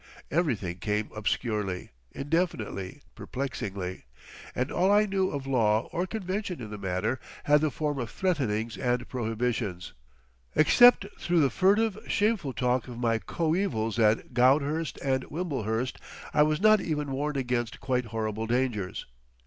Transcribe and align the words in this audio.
Everything 0.31 0.79
came 0.79 1.11
obscurely, 1.15 1.91
indefinitely, 2.11 3.03
perplexingly; 3.13 4.05
and 4.55 4.71
all 4.71 4.91
I 4.91 5.05
knew 5.05 5.29
of 5.29 5.45
law 5.45 5.89
or 5.91 6.07
convention 6.07 6.59
in 6.59 6.71
the 6.71 6.77
matter 6.79 7.19
had 7.43 7.61
the 7.61 7.69
form 7.69 7.99
of 7.99 8.09
threatenings 8.09 8.79
and 8.79 9.07
prohibitions. 9.07 9.93
Except 10.55 11.05
through 11.19 11.41
the 11.41 11.51
furtive, 11.51 11.99
shameful 12.07 12.53
talk 12.53 12.87
of 12.87 12.97
my 12.97 13.19
coevals 13.19 13.99
at 13.99 14.33
Goudhurst 14.33 14.97
and 15.03 15.23
Wimblehurst, 15.25 15.99
I 16.33 16.41
was 16.41 16.59
not 16.59 16.81
even 16.81 17.11
warned 17.11 17.37
against 17.37 17.79
quite 17.79 18.05
horrible 18.05 18.47
dangers. 18.47 19.05